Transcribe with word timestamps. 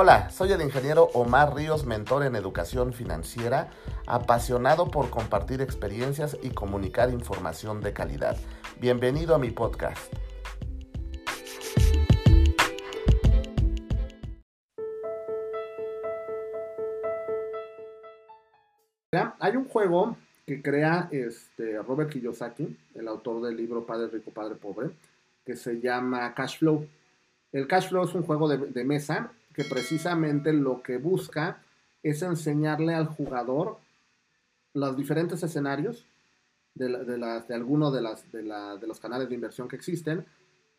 Hola, 0.00 0.30
soy 0.30 0.52
el 0.52 0.62
ingeniero 0.62 1.10
Omar 1.12 1.56
Ríos, 1.56 1.84
mentor 1.84 2.22
en 2.22 2.36
educación 2.36 2.92
financiera, 2.92 3.70
apasionado 4.06 4.92
por 4.92 5.10
compartir 5.10 5.60
experiencias 5.60 6.38
y 6.40 6.50
comunicar 6.50 7.10
información 7.10 7.80
de 7.80 7.92
calidad. 7.92 8.36
Bienvenido 8.80 9.34
a 9.34 9.40
mi 9.40 9.50
podcast. 9.50 10.14
Hay 19.40 19.56
un 19.56 19.64
juego 19.64 20.16
que 20.46 20.62
crea 20.62 21.08
este, 21.10 21.82
Robert 21.82 22.12
Kiyosaki, 22.12 22.78
el 22.94 23.08
autor 23.08 23.42
del 23.42 23.56
libro 23.56 23.84
Padre 23.84 24.06
Rico, 24.12 24.30
Padre 24.30 24.54
Pobre, 24.54 24.90
que 25.44 25.56
se 25.56 25.80
llama 25.80 26.32
Cash 26.34 26.60
Flow. 26.60 26.86
El 27.50 27.66
Cash 27.66 27.88
Flow 27.88 28.04
es 28.04 28.14
un 28.14 28.22
juego 28.22 28.48
de, 28.48 28.84
mesa 28.84 29.32
que 29.58 29.64
precisamente 29.64 30.52
lo 30.52 30.84
que 30.84 30.98
busca 30.98 31.60
es 32.04 32.22
enseñarle 32.22 32.94
al 32.94 33.08
jugador 33.08 33.78
los 34.72 34.96
diferentes 34.96 35.42
escenarios 35.42 36.06
de, 36.76 36.86
alguno 37.52 37.90
de, 37.90 38.00
las, 38.00 38.30
de, 38.30 38.86
los 38.86 39.00
canales 39.00 39.28
de 39.28 39.34
inversión 39.34 39.66
que 39.66 39.74
existen 39.74 40.24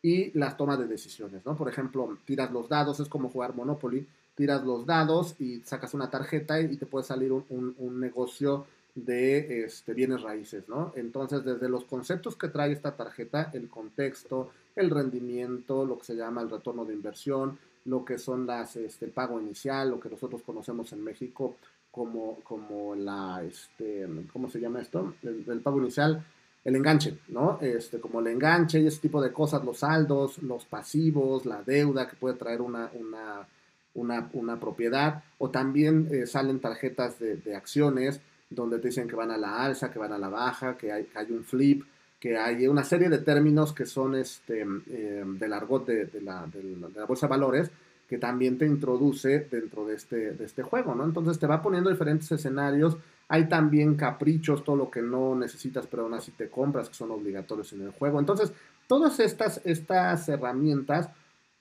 y 0.02 0.32
las 0.32 0.56
tomas 0.56 0.80
de 0.80 0.88
decisiones, 0.88 1.46
¿no? 1.46 1.58
Por 1.58 1.68
ejemplo, 1.68 2.18
tiras 2.24 2.54
los 2.54 2.70
dados, 2.70 3.02
es 3.02 3.10
como 3.10 3.28
jugar 3.28 3.54
Monopoly, 3.54 4.08
tiras 4.34 4.64
los 4.64 4.86
dados 4.86 5.36
y 5.42 5.60
sacas 5.66 5.94
una 5.94 6.10
tarjeta 6.10 6.62
y 6.62 6.78
te 6.78 6.86
puede 6.86 7.04
salir 7.04 7.34
un, 7.34 8.00
negocio 8.00 8.66
de 8.96 9.66
este, 9.66 9.94
bienes 9.94 10.22
raíces, 10.22 10.70
¿no? 10.70 10.94
Entonces, 10.96 11.44
desde 11.44 11.68
los 11.68 11.84
conceptos 11.84 12.38
que 12.38 12.48
trae 12.48 12.72
esta 12.72 12.96
tarjeta, 12.96 13.52
el 13.54 13.68
contexto, 13.68 14.52
el 14.78 14.90
rendimiento, 14.90 15.86
lo 15.86 15.98
que 15.98 16.06
se 16.06 16.16
llama 16.16 16.40
el 16.40 16.50
retorno 16.50 16.86
de 16.86 16.94
inversión, 16.94 17.60
lo 17.86 18.06
que 18.06 18.18
son 18.18 18.46
las, 18.46 18.76
este, 18.76 19.08
pago 19.08 19.40
inicial, 19.40 19.90
lo 19.90 20.00
que 20.00 20.10
nosotros 20.10 20.42
conocemos 20.44 20.92
en 20.94 21.04
México 21.04 21.56
como, 21.92 22.40
como 22.44 22.96
la, 22.96 23.44
este, 23.44 24.08
¿cómo 24.32 24.50
se 24.50 24.60
llama 24.60 24.82
esto? 24.82 25.16
El, 25.24 25.60
pago 25.62 25.80
inicial, 25.80 26.24
el 26.64 26.76
enganche, 26.76 27.18
¿no? 27.30 27.60
Este, 27.62 28.00
como 28.00 28.20
el 28.20 28.28
enganche 28.28 28.80
y 28.80 28.88
ese 28.88 29.00
tipo 29.02 29.22
de 29.22 29.32
cosas, 29.32 29.64
los 29.64 29.80
saldos, 29.80 30.38
los 30.44 30.66
pasivos, 30.66 31.46
la 31.46 31.64
deuda 31.64 32.08
que 32.08 32.16
puede 32.16 32.36
traer 32.36 32.62
una, 32.62 32.92
una, 32.94 33.48
una, 33.96 34.30
una 34.34 34.60
propiedad, 34.60 35.24
o 35.40 35.50
también 35.50 36.08
eh, 36.12 36.28
salen 36.28 36.60
tarjetas 36.60 37.20
de, 37.20 37.38
de, 37.38 37.56
acciones 37.56 38.22
donde 38.50 38.80
te 38.80 38.90
dicen 38.90 39.08
que 39.08 39.16
van 39.16 39.32
a 39.32 39.38
la 39.38 39.64
alza, 39.64 39.92
que 39.92 40.00
van 40.00 40.14
a 40.14 40.18
la 40.18 40.30
baja, 40.30 40.78
que 40.78 40.92
hay, 40.92 41.06
que 41.06 41.18
hay 41.18 41.32
un 41.32 41.44
flip, 41.44 41.84
que 42.20 42.38
hay 42.38 42.68
una 42.68 42.84
serie 42.84 43.10
de 43.10 43.20
términos 43.20 43.74
que 43.74 43.86
son 43.86 44.16
este, 44.16 44.66
eh, 44.90 45.24
del 45.26 45.54
argot 45.54 45.86
de, 45.86 46.22
la, 46.22 46.46
bolsa 47.08 47.28
de 47.28 47.30
valores 47.30 47.72
que 48.08 48.18
también 48.18 48.58
te 48.58 48.66
introduce 48.66 49.48
dentro 49.52 49.86
de 49.86 49.96
este, 49.96 50.32
de 50.32 50.46
este 50.46 50.64
juego, 50.64 50.96
¿no? 50.96 51.06
Entonces 51.06 51.38
te 51.38 51.46
va 51.46 51.62
poniendo 51.62 51.92
diferentes 51.92 52.32
escenarios. 52.32 52.98
Hay 53.28 53.48
también 53.48 53.96
caprichos, 53.96 54.64
todo 54.64 54.76
lo 54.76 54.90
que 54.90 55.04
no 55.04 55.36
necesitas, 55.36 55.86
pero 55.86 56.04
aún 56.04 56.16
así 56.16 56.32
te 56.32 56.50
compras, 56.50 56.90
que 56.90 56.96
son 56.96 57.12
obligatorios 57.12 57.72
en 57.74 57.84
el 57.84 57.92
juego. 57.92 58.20
Entonces, 58.20 58.52
todas 58.88 59.20
estas, 59.20 59.62
estas 59.64 60.28
herramientas 60.28 61.10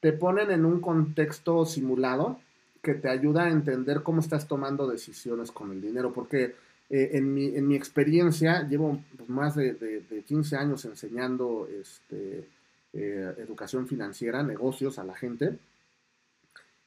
te 0.00 0.12
ponen 0.12 0.50
en 0.50 0.65
un 0.65 0.81
contexto 0.81 1.67
simulado 1.67 2.41
que 2.83 2.95
te 2.95 3.11
ayuda 3.11 3.45
a 3.45 3.50
entender 3.50 4.03
cómo 4.03 4.20
estás 4.20 4.48
tomando 4.48 4.89
decisiones 4.89 5.53
con 5.53 5.70
el 5.72 5.83
dinero, 5.83 6.12
porque 6.15 6.55
eh, 6.91 7.11
en, 7.12 7.34
mi, 7.34 7.55
en, 7.55 7.67
mi, 7.67 7.77
experiencia, 7.77 8.67
llevo 8.67 8.98
pues, 9.17 9.28
más 9.28 9.55
de, 9.55 9.75
de, 9.75 10.22
15 10.22 10.56
años 10.56 10.84
enseñando 10.86 11.69
este, 11.69 12.48
eh, 12.94 13.34
educación 13.39 13.86
financiera, 13.86 14.42
negocios 14.42 14.98
a 14.98 15.05
la 15.05 15.14
gente, 15.14 15.59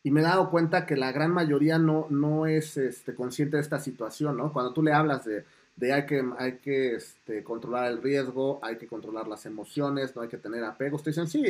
y 0.03 0.09
me 0.09 0.21
he 0.21 0.23
dado 0.23 0.49
cuenta 0.49 0.87
que 0.87 0.97
la 0.97 1.11
gran 1.11 1.31
mayoría 1.31 1.77
no, 1.77 2.07
no 2.09 2.47
es 2.47 2.77
este, 2.77 3.13
consciente 3.13 3.57
de 3.57 3.61
esta 3.61 3.79
situación, 3.79 4.37
¿no? 4.37 4.51
Cuando 4.51 4.73
tú 4.73 4.81
le 4.81 4.91
hablas 4.91 5.23
de, 5.25 5.45
de 5.75 5.93
hay 5.93 6.07
que, 6.07 6.23
hay 6.39 6.53
que 6.57 6.95
este, 6.95 7.43
controlar 7.43 7.91
el 7.91 8.01
riesgo, 8.01 8.59
hay 8.63 8.77
que 8.77 8.87
controlar 8.87 9.27
las 9.27 9.45
emociones, 9.45 10.15
no 10.15 10.23
hay 10.23 10.29
que 10.29 10.37
tener 10.37 10.63
apegos, 10.63 11.03
te 11.03 11.11
dicen, 11.11 11.27
sí, 11.27 11.43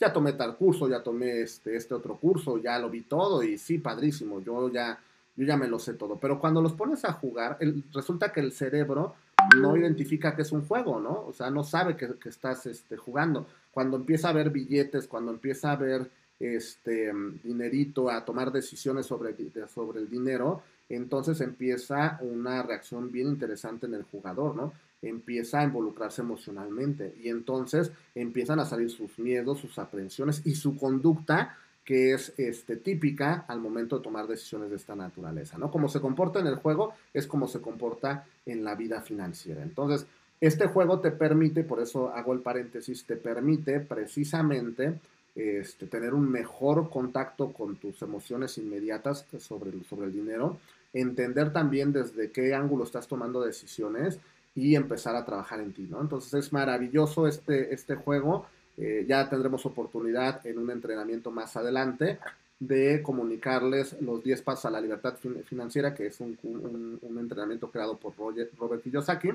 ya 0.00 0.12
tomé 0.12 0.32
tal 0.32 0.56
curso, 0.56 0.88
ya 0.88 1.00
tomé 1.00 1.42
este, 1.42 1.76
este 1.76 1.94
otro 1.94 2.16
curso, 2.16 2.58
ya 2.58 2.76
lo 2.80 2.90
vi 2.90 3.02
todo, 3.02 3.44
y 3.44 3.56
sí, 3.56 3.78
padrísimo, 3.78 4.40
yo 4.40 4.68
ya 4.68 4.98
yo 5.36 5.44
ya 5.44 5.56
me 5.56 5.68
lo 5.68 5.78
sé 5.78 5.94
todo. 5.94 6.18
Pero 6.18 6.38
cuando 6.40 6.62
los 6.62 6.72
pones 6.72 7.04
a 7.04 7.12
jugar, 7.12 7.58
resulta 7.92 8.32
que 8.32 8.40
el 8.40 8.52
cerebro 8.52 9.14
no 9.56 9.76
identifica 9.76 10.34
que 10.34 10.42
es 10.42 10.52
un 10.52 10.66
juego, 10.66 11.00
¿no? 11.00 11.24
O 11.26 11.32
sea, 11.32 11.50
no 11.50 11.64
sabe 11.64 11.96
que, 11.96 12.14
estás 12.28 12.66
este, 12.66 12.96
jugando. 12.96 13.46
Cuando 13.72 13.96
empieza 13.96 14.28
a 14.28 14.32
ver 14.32 14.50
billetes, 14.50 15.06
cuando 15.06 15.32
empieza 15.32 15.72
a 15.72 15.76
ver 15.76 16.10
este 16.40 17.12
dinerito, 17.42 18.10
a 18.10 18.24
tomar 18.24 18.52
decisiones 18.52 19.06
sobre, 19.06 19.34
sobre 19.68 20.00
el 20.00 20.08
dinero, 20.08 20.62
entonces 20.88 21.40
empieza 21.40 22.18
una 22.20 22.62
reacción 22.62 23.10
bien 23.10 23.28
interesante 23.28 23.86
en 23.86 23.94
el 23.94 24.02
jugador, 24.02 24.54
¿no? 24.54 24.72
Empieza 25.02 25.60
a 25.60 25.64
involucrarse 25.64 26.22
emocionalmente 26.22 27.14
y 27.22 27.28
entonces 27.28 27.92
empiezan 28.14 28.60
a 28.60 28.64
salir 28.64 28.90
sus 28.90 29.18
miedos, 29.18 29.58
sus 29.58 29.78
aprensiones 29.78 30.42
y 30.44 30.54
su 30.54 30.76
conducta 30.76 31.56
que 31.84 32.14
es 32.14 32.32
este, 32.38 32.76
típica 32.76 33.44
al 33.46 33.60
momento 33.60 33.96
de 33.96 34.02
tomar 34.02 34.26
decisiones 34.26 34.70
de 34.70 34.76
esta 34.76 34.96
naturaleza, 34.96 35.58
¿no? 35.58 35.70
Como 35.70 35.88
se 35.88 36.00
comporta 36.00 36.40
en 36.40 36.46
el 36.46 36.56
juego 36.56 36.94
es 37.12 37.26
como 37.26 37.46
se 37.46 37.60
comporta 37.60 38.26
en 38.46 38.64
la 38.64 38.74
vida 38.74 39.02
financiera. 39.02 39.62
Entonces, 39.62 40.06
este 40.40 40.66
juego 40.66 41.00
te 41.00 41.10
permite, 41.10 41.62
por 41.62 41.80
eso 41.80 42.08
hago 42.08 42.32
el 42.32 42.40
paréntesis, 42.40 43.04
te 43.04 43.16
permite 43.16 43.80
precisamente 43.80 44.98
este, 45.34 45.86
tener 45.86 46.14
un 46.14 46.30
mejor 46.30 46.88
contacto 46.90 47.52
con 47.52 47.76
tus 47.76 48.00
emociones 48.02 48.56
inmediatas 48.58 49.26
sobre 49.38 49.70
el, 49.70 49.84
sobre 49.84 50.06
el 50.06 50.12
dinero, 50.12 50.58
entender 50.92 51.52
también 51.52 51.92
desde 51.92 52.30
qué 52.30 52.54
ángulo 52.54 52.84
estás 52.84 53.08
tomando 53.08 53.42
decisiones 53.42 54.18
y 54.54 54.76
empezar 54.76 55.16
a 55.16 55.24
trabajar 55.24 55.60
en 55.60 55.72
ti, 55.72 55.86
¿no? 55.90 56.00
Entonces 56.00 56.32
es 56.34 56.52
maravilloso 56.52 57.26
este, 57.26 57.74
este 57.74 57.96
juego 57.96 58.46
eh, 58.76 59.04
ya 59.08 59.28
tendremos 59.28 59.64
oportunidad 59.66 60.44
en 60.46 60.58
un 60.58 60.70
entrenamiento 60.70 61.30
más 61.30 61.56
adelante 61.56 62.18
de 62.58 63.02
comunicarles 63.02 64.00
los 64.00 64.22
10 64.22 64.42
pasos 64.42 64.66
a 64.66 64.70
la 64.70 64.80
libertad 64.80 65.14
financiera, 65.44 65.94
que 65.94 66.06
es 66.06 66.20
un, 66.20 66.38
entrenamiento 67.18 67.70
creado 67.70 67.96
por 67.96 68.14
Robert 68.16 68.82
Kiyosaki, 68.82 69.30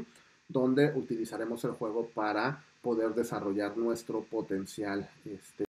donde 0.48 0.92
utilizaremos 0.96 1.64
el 1.64 1.72
juego 1.72 2.08
para 2.14 2.64
poder 2.82 3.14
desarrollar 3.14 3.78
nuestro 3.78 4.22
potencial. 4.24 5.10
Este. 5.26 5.66